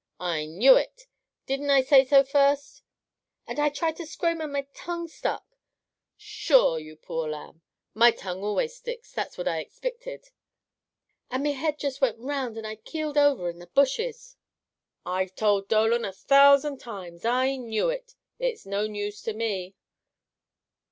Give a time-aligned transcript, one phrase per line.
[0.19, 1.05] "I knew it!
[1.45, 2.81] Didn't I say so first?"
[3.45, 5.45] "And I tried to scrame and me tongue stuck"
[6.39, 6.79] "Sure!
[6.79, 7.61] You poor lamb!
[7.93, 9.13] My tongue always sticks!
[9.13, 10.31] Just what I ixpicted!"
[11.29, 14.37] "And me head just went round and I keeled over in the bushes"
[15.05, 17.23] "I've told Dolan a thousand times!
[17.23, 18.15] I knew it!
[18.39, 19.75] It's no news to me!"